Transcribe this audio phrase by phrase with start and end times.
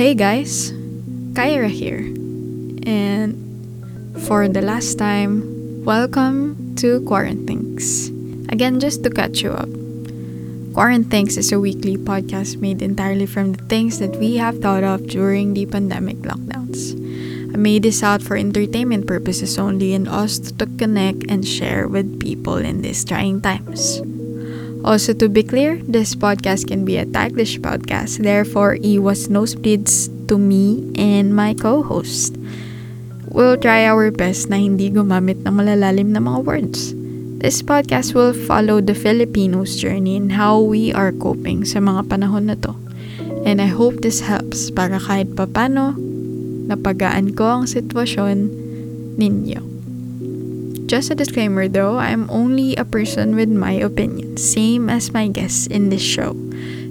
[0.00, 0.72] Hey guys,
[1.36, 2.00] Kyra here.
[2.88, 3.36] And
[4.24, 5.44] for the last time,
[5.84, 8.08] welcome to Quarantines.
[8.48, 9.68] Again, just to catch you up.
[10.72, 15.04] Quarantines is a weekly podcast made entirely from the things that we have thought of
[15.04, 16.96] during the pandemic lockdowns.
[17.52, 22.18] I made this out for entertainment purposes only and also to connect and share with
[22.18, 24.00] people in these trying times.
[24.80, 30.08] Also, to be clear, this podcast can be a Taglish podcast, therefore, was no splits
[30.28, 32.40] to me and my co host.
[33.28, 36.96] We'll try our best na hindi gumamit ng malalalim na mga words.
[37.40, 42.50] This podcast will follow the Filipinos' journey and how we are coping sa mga panahon
[42.50, 42.74] na to.
[43.44, 45.96] And I hope this helps para kahit papano,
[46.68, 48.52] napagaan ko ang sitwasyon
[49.16, 49.69] ninyo.
[50.90, 55.70] Just a disclaimer though, I'm only a person with my opinion, same as my guests
[55.70, 56.34] in this show.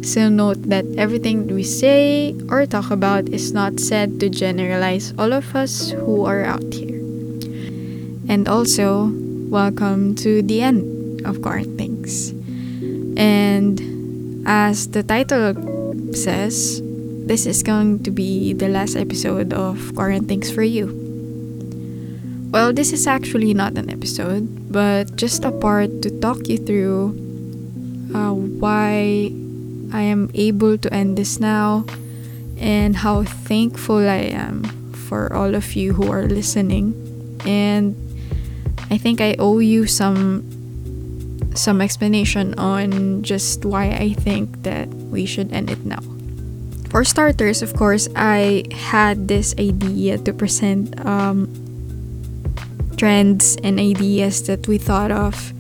[0.08, 5.36] So note that everything we say or talk about is not said to generalize all
[5.36, 6.96] of us who are out here.
[8.32, 9.12] And also,
[9.52, 12.32] welcome to the end of Quarantines.
[13.20, 15.60] And as the title
[16.16, 16.80] says,
[17.28, 21.09] this is going to be the last episode of Quarantines for you.
[22.50, 27.14] Well, this is actually not an episode, but just a part to talk you through
[28.10, 29.30] uh, why
[29.94, 31.86] I am able to end this now
[32.58, 36.98] and how thankful I am for all of you who are listening.
[37.46, 37.94] And
[38.90, 40.42] I think I owe you some
[41.54, 46.02] some explanation on just why I think that we should end it now.
[46.90, 51.69] For starters, of course, I had this idea to present um,
[53.00, 55.56] trends and ideas that we thought of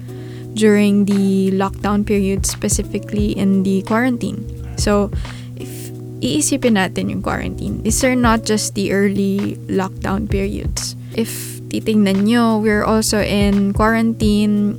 [0.54, 4.44] during the lockdown period, specifically in the quarantine.
[4.76, 5.10] So,
[5.56, 5.72] if
[6.20, 11.00] iisipin natin yung quarantine, these are not just the early lockdown periods.
[11.16, 14.76] If titingnan nyo, we're also in quarantine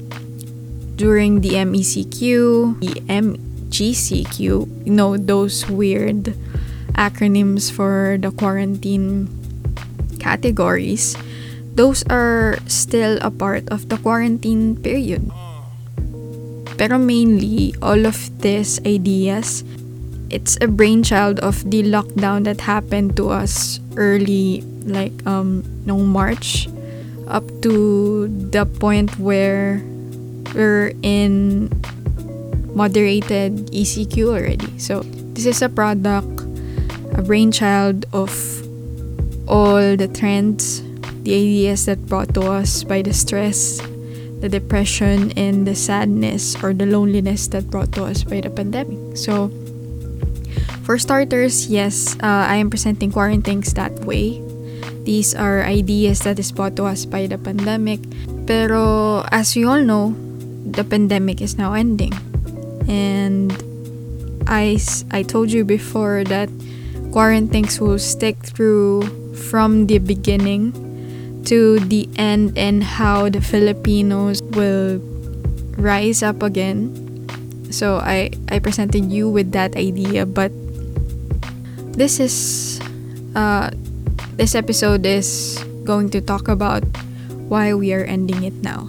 [1.00, 2.20] during the MECQ,
[2.84, 4.38] the MGCQ,
[4.84, 6.36] you know, those weird
[6.92, 9.32] acronyms for the quarantine
[10.20, 11.16] categories
[11.80, 15.24] those are still a part of the quarantine period.
[16.76, 19.64] Pero mainly, all of these ideas,
[20.28, 26.68] it's a brainchild of the lockdown that happened to us early, like um, no March,
[27.28, 29.80] up to the point where
[30.52, 31.72] we're in
[32.76, 34.68] moderated ECQ already.
[34.76, 35.00] So
[35.32, 36.44] this is a product,
[37.16, 38.28] a brainchild of
[39.48, 40.84] all the trends
[41.22, 43.80] the ideas that brought to us by the stress,
[44.40, 49.16] the depression, and the sadness or the loneliness that brought to us by the pandemic.
[49.16, 49.52] So,
[50.82, 54.40] for starters, yes, uh, I am presenting quarantines that way.
[55.04, 58.00] These are ideas that is brought to us by the pandemic.
[58.46, 60.16] Pero as we all know,
[60.64, 62.12] the pandemic is now ending.
[62.88, 63.52] And
[64.48, 64.78] I,
[65.10, 66.48] I told you before that
[67.12, 70.89] quarantines will stick through from the beginning
[71.46, 74.98] to the end and how the Filipinos will
[75.78, 76.92] rise up again.
[77.70, 80.52] So I I presented you with that idea, but
[81.94, 82.78] this is
[83.34, 83.70] uh
[84.36, 86.84] this episode is going to talk about
[87.48, 88.88] why we are ending it now.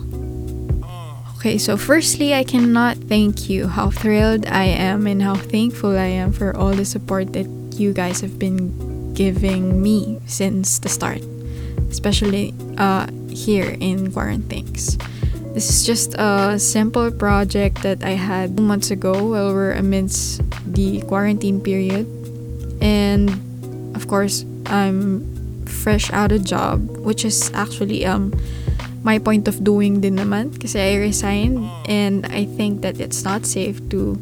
[1.42, 6.14] Okay, so firstly, I cannot thank you how thrilled I am and how thankful I
[6.14, 8.70] am for all the support that you guys have been
[9.18, 11.26] giving me since the start
[11.92, 14.98] especially uh, here in Quarantines.
[15.54, 21.04] This is just a simple project that I had months ago while we're amidst the
[21.12, 22.08] quarantine period.
[22.80, 23.28] And
[23.94, 25.28] of course, I'm
[25.68, 28.32] fresh out of job, which is actually um
[29.04, 33.44] my point of doing din naman kasi I resigned and I think that it's not
[33.44, 34.16] safe to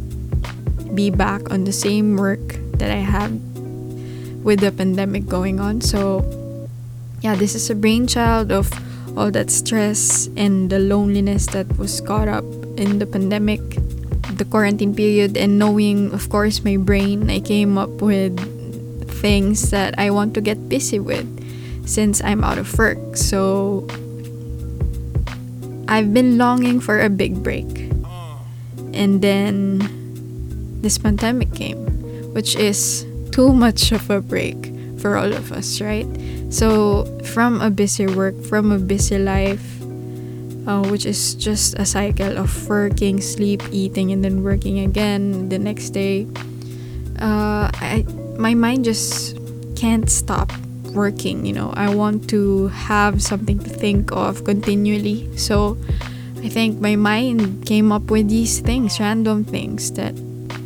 [0.97, 3.37] be back on the same work that I had
[4.41, 5.77] with the pandemic going on.
[5.83, 6.25] So
[7.21, 8.71] yeah, this is a brainchild of
[9.17, 12.45] all that stress and the loneliness that was caught up
[12.77, 13.59] in the pandemic,
[14.37, 18.39] the quarantine period, and knowing, of course, my brain, I came up with
[19.19, 21.27] things that I want to get busy with
[21.85, 23.17] since I'm out of work.
[23.17, 23.85] So
[25.89, 27.67] I've been longing for a big break.
[28.93, 29.83] And then
[30.81, 31.83] this pandemic came,
[32.33, 34.55] which is too much of a break
[34.99, 36.07] for all of us, right?
[36.49, 39.81] So, from a busy work, from a busy life,
[40.65, 45.59] uh, which is just a cycle of working, sleep, eating, and then working again the
[45.59, 46.27] next day,
[47.21, 48.05] uh, I,
[48.37, 49.37] my mind just
[49.75, 50.51] can't stop
[50.93, 51.71] working, you know.
[51.75, 55.29] I want to have something to think of continually.
[55.37, 55.77] So
[56.43, 60.17] I think my mind came up with these things, random things that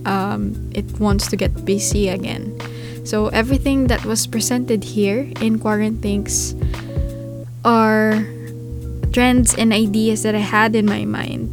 [0.05, 2.57] um, it wants to get busy again.
[3.03, 6.55] So everything that was presented here in Quarantines
[7.65, 8.23] are
[9.11, 11.51] trends and ideas that I had in my mind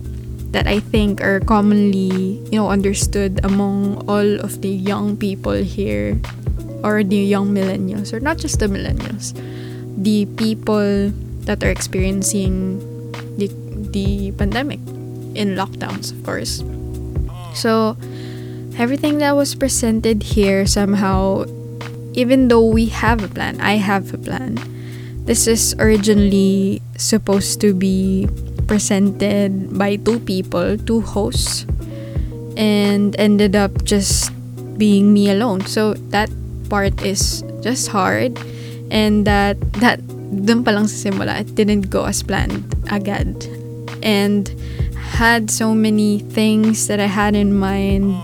[0.50, 6.18] that I think are commonly, you know, understood among all of the young people here
[6.82, 9.34] or the young millennials or not just the millennials,
[9.96, 11.10] the people
[11.46, 12.78] that are experiencing
[13.38, 13.50] the
[13.90, 14.78] the pandemic
[15.34, 16.62] in lockdowns, of course.
[17.54, 17.96] So
[18.80, 21.44] everything that was presented here somehow
[22.16, 24.58] even though we have a plan, I have a plan
[25.30, 28.28] this is originally supposed to be
[28.66, 31.66] presented by two people, two hosts,
[32.56, 34.32] and ended up just
[34.76, 35.66] being me alone.
[35.66, 36.30] So that
[36.68, 38.38] part is just hard
[38.90, 40.02] and that that
[40.46, 43.46] dun pa lang sa simula, it didn't go as planned agad.
[44.02, 44.50] And
[44.98, 48.18] had so many things that I had in mind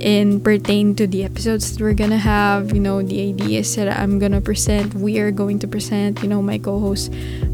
[0.00, 4.18] in pertain to the episodes that we're gonna have, you know, the ideas that I'm
[4.18, 7.12] gonna present, we are going to present, you know, my co-host.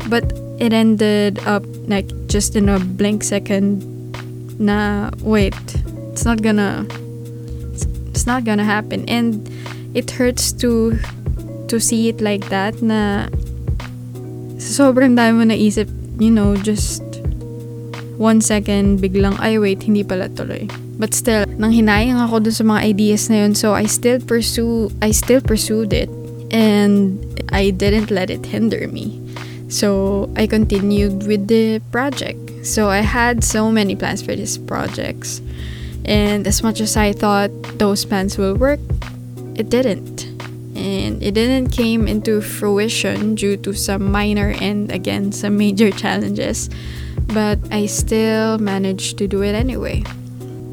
[0.09, 3.97] But it ended up like just in a blank second
[4.59, 5.55] Nah, wait,
[6.13, 6.87] it's not gonna
[7.73, 9.05] it's, it's not gonna happen.
[9.09, 9.45] And
[9.93, 10.97] it hurts to
[11.69, 13.29] to see it like that na
[14.57, 17.05] sobrang dami mo naisip, you know, just
[18.17, 20.65] one second, biglang, ay wait, hindi pala tuloy.
[20.99, 24.89] But still, nang hinayang ako dun sa mga ideas na yun, so I still pursue,
[25.05, 26.09] I still pursued it.
[26.49, 27.21] And
[27.53, 29.21] I didn't let it hinder me.
[29.69, 32.39] So I continued with the project.
[32.65, 35.43] So I had so many plans for these projects.
[36.05, 38.81] And as much as I thought those plans will work,
[39.55, 40.25] it didn't.
[40.77, 46.71] And it didn't came into fruition due to some minor and again some major challenges.
[47.27, 50.05] But I still managed to do it anyway.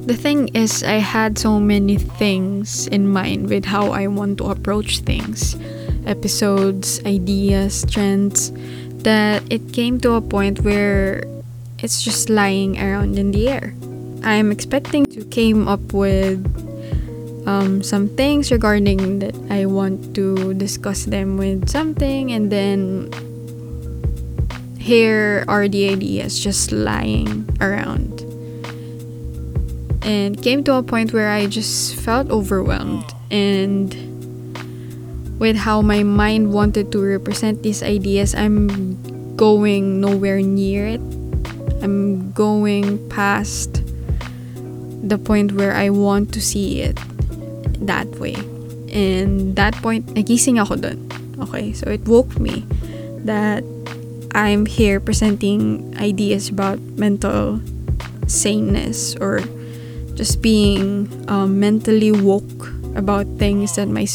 [0.03, 4.51] The thing is, I had so many things in mind with how I want to
[4.51, 5.55] approach things
[6.05, 8.51] episodes, ideas, trends
[9.07, 11.23] that it came to a point where
[11.79, 13.73] it's just lying around in the air.
[14.23, 16.43] I'm expecting to came up with
[17.47, 23.07] um, some things regarding that I want to discuss them with something and then
[24.79, 28.22] here are the ideas just lying around
[30.03, 33.05] and came to a point where I just felt overwhelmed.
[33.31, 34.13] And
[35.39, 41.01] with how my mind wanted to represent these ideas I'm going nowhere near it.
[41.81, 43.83] I'm going past
[45.03, 46.97] the point where I want to see it
[47.81, 48.35] that way.
[48.93, 50.99] And that point nagising ako dun.
[51.49, 52.63] Okay so it woke me
[53.27, 53.65] that
[54.31, 57.59] I'm here presenting ideas about mental
[58.27, 59.43] saneness or
[60.15, 64.11] just being um, mentally woke about things that might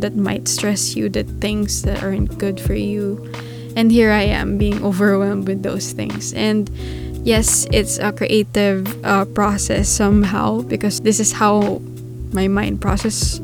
[0.00, 3.22] that might stress you, that things that aren't good for you.
[3.76, 6.32] And here I am being overwhelmed with those things.
[6.34, 6.68] And
[7.22, 11.80] yes, it's a creative uh, process somehow because this is how
[12.32, 13.40] my mind processes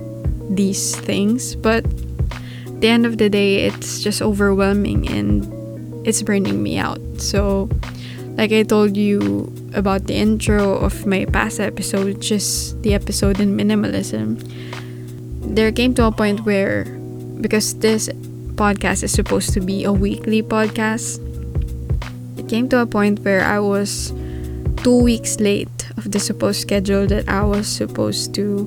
[0.51, 1.55] these things.
[1.55, 5.47] But at the end of the day, it's just overwhelming and
[6.07, 7.01] it's burning me out.
[7.19, 7.71] So,
[8.37, 13.57] like I told you about the intro of my past episode, just the episode in
[13.57, 14.41] minimalism,
[15.55, 16.85] there came to a point where,
[17.41, 18.09] because this
[18.55, 21.21] podcast is supposed to be a weekly podcast,
[22.39, 24.13] it came to a point where I was
[24.83, 28.65] two weeks late of the supposed schedule that I was supposed to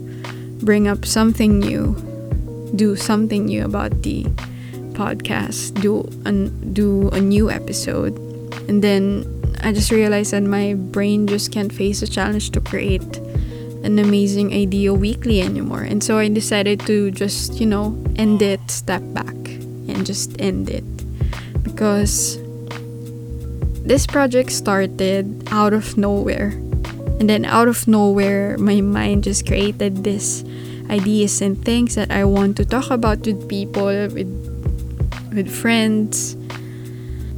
[0.62, 1.96] bring up something new,
[2.76, 4.24] do something new about the
[4.94, 8.16] podcast, do an, do a new episode,
[8.70, 9.24] and then
[9.66, 13.18] I just realized that my brain just can't face the challenge to create
[13.82, 15.82] an amazing idea weekly anymore.
[15.82, 19.34] And so I decided to just, you know, end it, step back,
[19.90, 20.86] and just end it.
[21.64, 22.38] Because
[23.82, 26.50] this project started out of nowhere.
[27.20, 30.46] And then out of nowhere, my mind just created this
[30.92, 34.30] ideas and things that I want to talk about with people, with
[35.34, 36.38] with friends,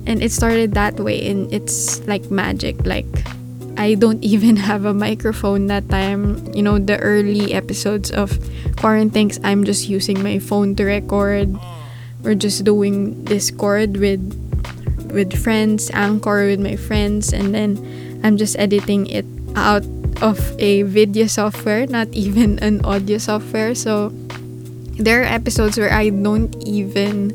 [0.08, 3.06] and it started that way and it's like magic like
[3.78, 6.42] I don't even have a microphone that time.
[6.54, 8.34] You know, the early episodes of
[8.78, 11.54] Quarantines, I'm just using my phone to record.
[12.24, 14.22] We're just doing Discord with
[15.14, 17.78] with friends, Anchor with my friends, and then
[18.24, 19.86] I'm just editing it out
[20.22, 23.76] of a video software, not even an audio software.
[23.76, 24.10] So
[24.98, 27.30] There are episodes where I don't even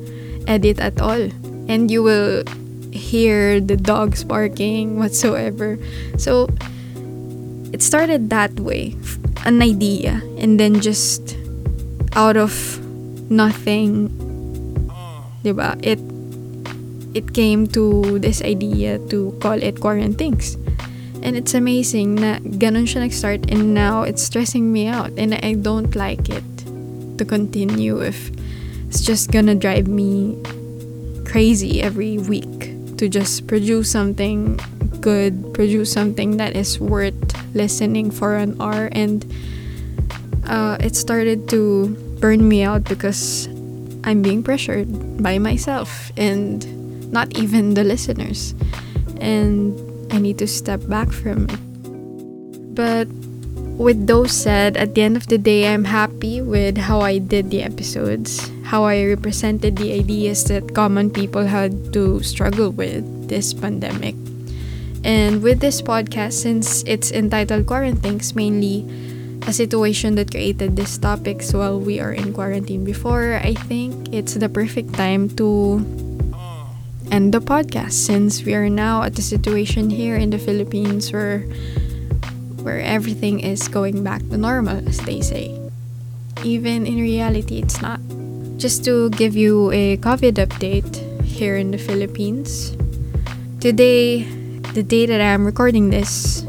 [0.51, 1.31] edit at all.
[1.71, 2.43] And you will
[2.93, 5.79] hear the dogs barking whatsoever.
[6.19, 6.49] So
[7.73, 8.95] it started that way.
[9.45, 10.23] An idea.
[10.39, 11.37] And then just
[12.15, 12.53] out of
[13.31, 14.13] nothing,
[15.43, 15.81] diba?
[15.83, 15.99] It
[17.17, 20.57] it came to this idea to call it Quarantines.
[21.23, 25.55] And it's amazing na ganun siya nag-start and now it's stressing me out and I
[25.55, 26.43] don't like it
[27.17, 28.33] to continue if
[28.91, 30.35] it's just gonna drive me
[31.23, 32.72] crazy every week
[33.03, 34.55] to just produce something
[35.01, 37.19] good, produce something that is worth
[37.53, 39.27] listening for an hour and
[40.47, 41.91] uh, it started to
[42.21, 43.49] burn me out because
[44.05, 44.87] I'm being pressured
[45.21, 46.63] by myself and
[47.11, 48.55] not even the listeners.
[49.19, 49.75] And
[50.13, 51.59] I need to step back from it.
[52.73, 53.09] But
[53.83, 57.51] with those said, at the end of the day, I'm happy with how I did
[57.51, 63.53] the episodes, how I represented the ideas that common people had to struggle with this
[63.53, 64.15] pandemic.
[65.03, 68.87] And with this podcast, since it's entitled Quarantines, mainly
[69.47, 74.35] a situation that created these topics while we are in quarantine before, I think it's
[74.35, 75.83] the perfect time to
[77.11, 81.45] end the podcast since we are now at the situation here in the Philippines where
[82.63, 85.53] where everything is going back to normal as they say.
[86.43, 88.01] Even in reality it's not.
[88.57, 92.75] Just to give you a COVID update here in the Philippines.
[93.61, 94.25] Today,
[94.75, 96.43] the day that I'm recording this,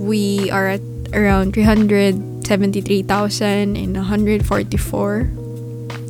[0.00, 0.80] we are at
[1.12, 5.30] around 373,000 and 144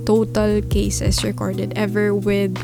[0.04, 2.56] total cases recorded ever with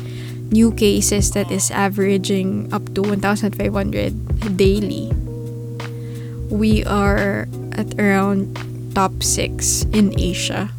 [0.51, 5.11] new cases that is averaging up to 1,500 daily.
[6.49, 8.55] We are at around
[8.95, 10.71] top 6 in Asia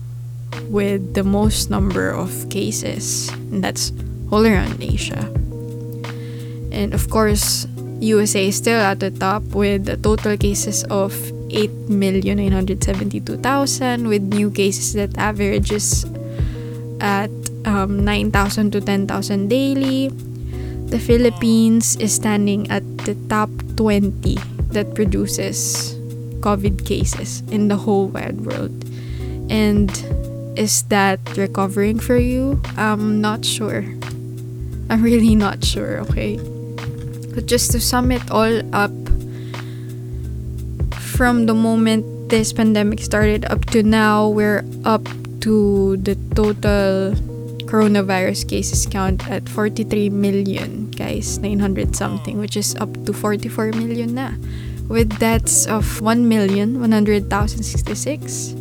[0.72, 3.92] with the most number of cases and that's
[4.32, 5.30] all around Asia.
[6.72, 7.66] And of course,
[8.00, 11.12] USA is still at the top with the total cases of
[11.52, 16.06] 8,972,000 with new cases that averages
[17.00, 17.30] at
[17.64, 20.08] um, 9,000 to 10,000 daily.
[20.88, 25.94] The Philippines is standing at the top 20 that produces
[26.40, 28.72] COVID cases in the whole wide world.
[29.50, 29.90] And
[30.56, 32.60] is that recovering for you?
[32.76, 33.84] I'm not sure.
[34.90, 36.36] I'm really not sure, okay?
[37.34, 38.92] But just to sum it all up,
[40.98, 45.06] from the moment this pandemic started up to now, we're up
[45.40, 47.14] to the total
[47.68, 54.16] coronavirus cases count at 43 million, guys, 900 something, which is up to 44 million
[54.16, 54.32] na.
[54.88, 58.56] With deaths of 1,100,066.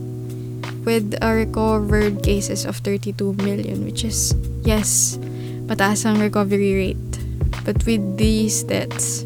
[0.84, 5.18] With a recovered cases of 32 million, which is, yes,
[5.72, 7.00] mataas ang recovery rate.
[7.64, 9.24] But with these deaths,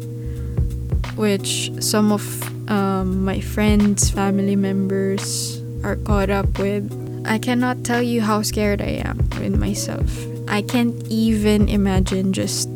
[1.18, 2.22] which some of
[2.70, 6.86] um, my friends, family members are caught up with,
[7.24, 10.10] I cannot tell you how scared I am with myself.
[10.48, 12.68] I can't even imagine just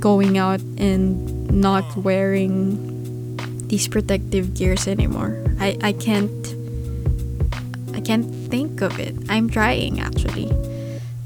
[0.00, 1.20] going out and
[1.52, 2.76] not wearing
[3.68, 5.38] these protective gears anymore.
[5.60, 6.32] I, I can't
[7.94, 9.14] I can't think of it.
[9.28, 10.50] I'm trying actually.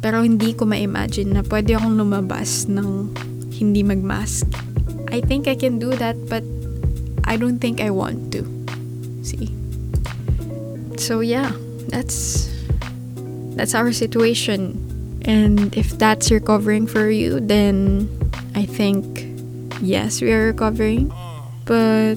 [0.02, 3.14] Pero hindi ko ma-imagine na pwede akong lumabas ng
[3.54, 4.44] hindi mag-mask.
[5.08, 6.44] I think I can do that but
[7.24, 8.44] I don't think I want to.
[9.22, 9.48] See?
[10.98, 11.56] So yeah,
[11.88, 12.53] that's
[13.54, 15.20] that's our situation.
[15.24, 18.08] And if that's recovering for you, then
[18.54, 19.24] I think
[19.80, 21.12] yes, we are recovering.
[21.64, 22.16] But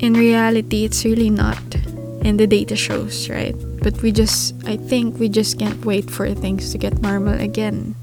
[0.00, 1.58] in reality, it's really not.
[2.24, 3.54] And the data shows, right?
[3.82, 7.94] But we just, I think we just can't wait for things to get normal again.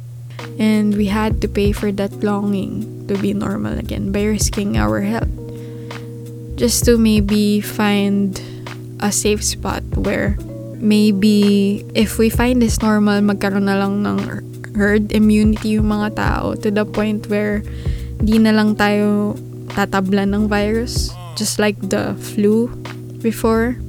[0.60, 5.02] And we had to pay for that longing to be normal again by risking our
[5.02, 5.30] health.
[6.56, 8.40] Just to maybe find
[9.00, 10.38] a safe spot where
[10.84, 14.20] maybe if we find this normal, magkaroon na lang ng
[14.76, 17.64] herd immunity yung mga tao to the point where
[18.20, 19.40] di na lang tayo
[19.72, 21.10] tatablan ng virus.
[21.40, 22.70] Just like the flu
[23.24, 23.80] before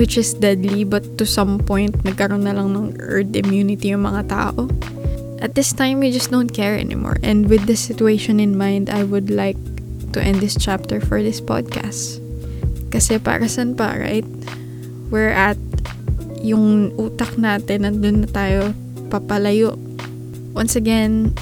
[0.00, 4.30] which is deadly but to some point nagkaroon na lang ng herd immunity yung mga
[4.30, 4.70] tao.
[5.42, 7.18] At this time we just don't care anymore.
[7.20, 9.58] And with this situation in mind I would like
[10.14, 12.22] to end this chapter for this podcast.
[12.94, 14.26] Kasi para saan pa right
[15.10, 15.58] we're at
[16.40, 18.60] yung utak natin nandun na tayo
[19.12, 19.76] papalayo.
[20.56, 21.34] Once again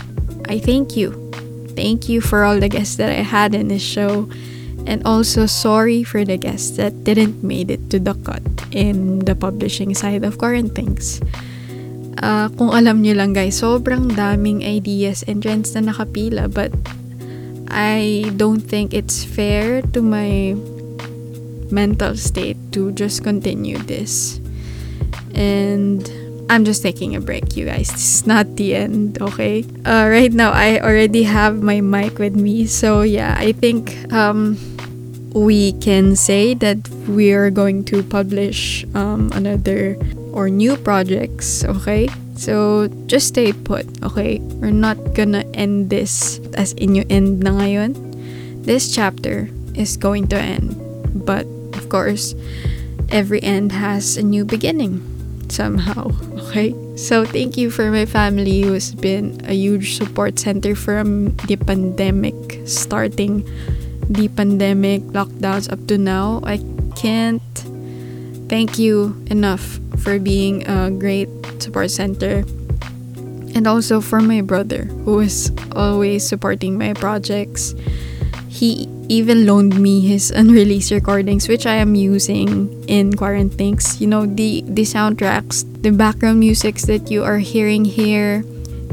[0.49, 1.15] I thank you.
[1.79, 4.27] Thank you for all the guests that I had in this show.
[4.89, 9.37] And also sorry for the guests that didn't made it to the cut in the
[9.37, 11.21] publishing side of Quarantines.
[12.23, 16.73] uh, kung alam nyo lang guys, sobrang daming ideas and trends na nakapila but
[17.69, 20.57] I don't think it's fair to my
[21.71, 24.41] mental state to just continue this.
[25.35, 26.09] And
[26.51, 27.91] I'm just taking a break, you guys.
[27.93, 29.65] This is not the end, okay?
[29.85, 32.65] Uh, right now, I already have my mic with me.
[32.67, 34.57] So, yeah, I think um,
[35.35, 39.97] we can say that we are going to publish um, another
[40.33, 42.09] or new projects, okay?
[42.37, 44.39] So, just stay put, okay?
[44.63, 47.93] We're not gonna end this as in you end na ngayon.
[48.65, 50.73] This chapter is going to end.
[51.13, 51.45] But,
[51.89, 52.37] of course,
[53.09, 55.01] every end has a new beginning
[55.49, 56.13] somehow.
[56.49, 56.73] Okay?
[56.97, 62.33] So, thank you for my family who's been a huge support center from the pandemic
[62.65, 63.45] starting
[64.09, 66.41] the pandemic lockdowns up to now.
[66.45, 66.57] I
[66.97, 67.45] can't
[68.49, 71.29] thank you enough for being a great
[71.61, 72.49] support center.
[73.53, 77.77] And also for my brother, who is always supporting my projects.
[78.49, 84.01] He even loaned me his unreleased recordings, which I am using in Quarantines.
[84.01, 88.45] You know, the, the soundtracks, the background musics that you are hearing here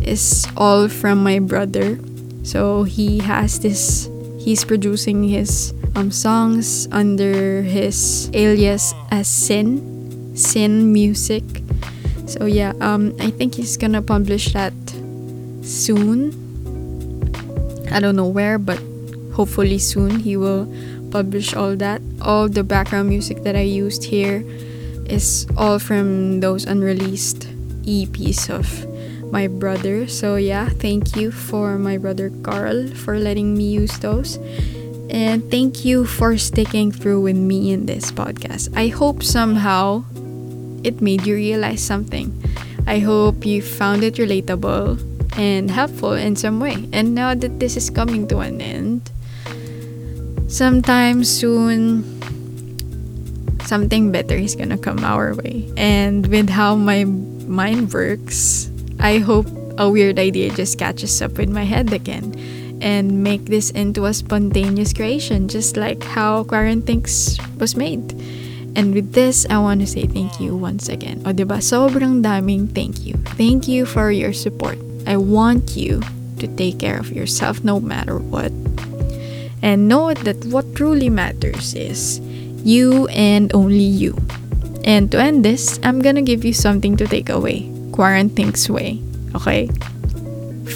[0.02, 2.00] is all from my brother.
[2.44, 10.94] So he has this, he's producing his um, songs under his alias as Sin, Sin
[10.94, 11.44] Music.
[12.28, 14.74] So yeah, um, I think he's gonna publish that
[15.62, 16.34] soon.
[17.92, 18.80] I don't know where, but
[19.36, 20.66] hopefully soon he will
[21.12, 22.02] publish all that.
[22.22, 24.44] All the background music that I used here
[25.06, 27.48] is all from those unreleased
[27.84, 28.66] EPs of
[29.32, 30.08] my brother.
[30.08, 34.40] So yeah, thank you for my brother Carl for letting me use those.
[35.10, 38.76] And thank you for sticking through with me in this podcast.
[38.76, 40.04] I hope somehow
[40.84, 42.34] it made you realize something.
[42.88, 45.00] I hope you found it relatable
[45.38, 46.88] and helpful in some way.
[46.94, 49.12] And now that this is coming to an end,
[50.48, 52.04] sometime soon
[53.66, 55.68] something better is gonna come our way.
[55.76, 61.50] And with how my mind works, I hope a weird idea just catches up with
[61.50, 62.34] my head again
[62.82, 68.14] and make this into a spontaneous creation, just like how Quarantines was made.
[68.76, 71.24] And with this, I want to say thank you once again.
[71.26, 73.16] O diba, sobrang daming thank you.
[73.40, 74.78] Thank you for your support.
[75.08, 76.04] I want you
[76.40, 78.52] to take care of yourself no matter what
[79.66, 82.22] and know that what truly matters is
[82.62, 84.14] you and only you.
[84.86, 87.66] And to end this, I'm gonna give you something to take away.
[87.90, 89.02] Quarantine's way.
[89.34, 89.74] Okay?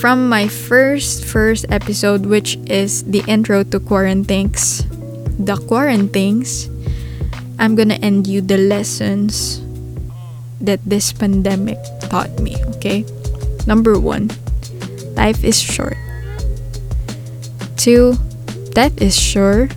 [0.01, 4.81] From my first first episode, which is the intro to Quarantines,
[5.37, 6.65] the Quarantines,
[7.61, 9.61] I'm gonna end you the lessons
[10.65, 11.77] that this pandemic
[12.09, 13.05] taught me, okay?
[13.69, 14.33] Number one,
[15.13, 15.97] life is short.
[17.77, 18.17] Two,
[18.71, 19.69] Death is sure.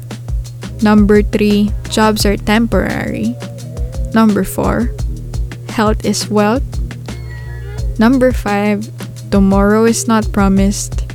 [0.83, 3.37] Number three, jobs are temporary.
[4.15, 4.93] Number four,
[5.69, 6.67] health is wealth.
[7.99, 8.85] Number five,
[9.31, 11.07] tomorrow is not promised.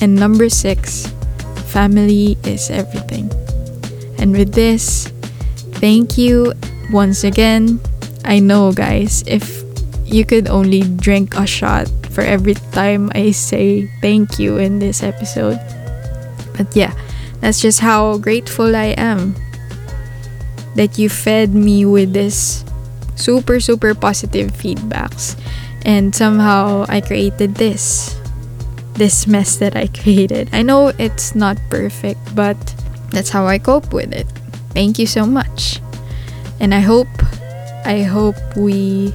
[0.00, 1.06] And number six,
[1.68, 3.30] family is everything.
[4.18, 5.08] And with this,
[5.78, 6.52] thank you
[6.92, 7.80] once again.
[8.24, 9.62] I know, guys, if
[10.04, 15.02] you could only drink a shot for every time I say thank you in this
[15.02, 15.60] episode.
[16.56, 16.92] But yeah,
[17.40, 19.34] that's just how grateful I am
[20.74, 22.64] that you fed me with this
[23.16, 25.38] super, super positive feedbacks.
[25.84, 28.16] And somehow I created this.
[28.94, 30.50] This mess that I created.
[30.52, 32.56] I know it's not perfect, but
[33.10, 34.26] that's how I cope with it.
[34.70, 35.80] Thank you so much.
[36.60, 37.08] And I hope
[37.84, 39.14] I hope we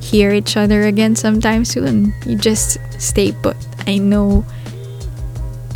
[0.00, 2.14] hear each other again sometime soon.
[2.24, 3.56] You just stay put.
[3.86, 4.44] I know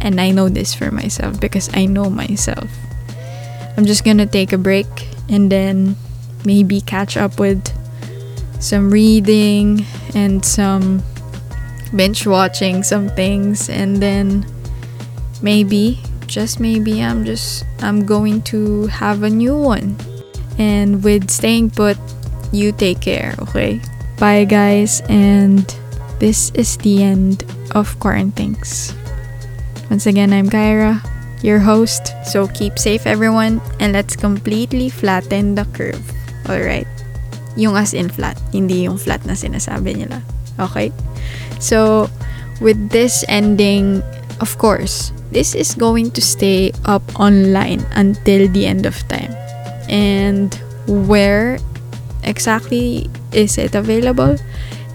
[0.00, 2.70] and I know this for myself because I know myself.
[3.76, 4.88] I'm just gonna take a break
[5.28, 5.96] and then
[6.44, 7.62] maybe catch up with
[8.60, 9.84] some reading
[10.14, 11.02] and some
[11.94, 14.46] binge watching some things and then
[15.42, 19.96] maybe just maybe I'm just I'm going to have a new one.
[20.58, 21.96] And with staying put,
[22.52, 23.80] you take care, okay?
[24.18, 25.64] Bye guys and
[26.18, 28.94] this is the end of quarantines.
[29.90, 31.02] Once again, I'm Kyra,
[31.42, 32.14] your host.
[32.22, 36.00] So keep safe, everyone, and let's completely flatten the curve.
[36.48, 36.86] Alright?
[37.56, 40.22] Yung as in flat, hindi yung flat na sinasabi nila.
[40.62, 40.94] Okay?
[41.58, 42.08] So,
[42.62, 44.06] with this ending,
[44.38, 49.34] of course, this is going to stay up online until the end of time.
[49.90, 50.54] And
[50.86, 51.58] where
[52.22, 54.38] exactly is it available?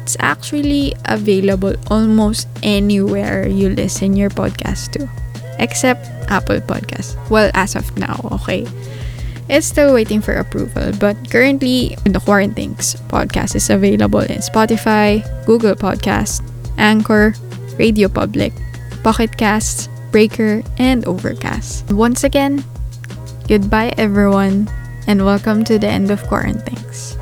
[0.05, 5.09] It's actually available almost anywhere you listen your podcast to,
[5.57, 7.17] except Apple Podcast.
[7.33, 8.69] Well, as of now, okay.
[9.49, 15.73] It's still waiting for approval, but currently, the Quarantines podcast is available in Spotify, Google
[15.73, 16.45] Podcast,
[16.77, 17.33] Anchor,
[17.81, 18.53] Radio Public,
[19.01, 21.89] Pocket Casts, Breaker, and Overcast.
[21.89, 22.61] Once again,
[23.49, 24.69] goodbye everyone,
[25.09, 27.17] and welcome to the end of Quarantines.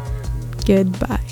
[0.68, 1.23] Goodbye.